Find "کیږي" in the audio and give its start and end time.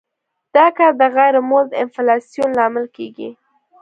2.97-3.29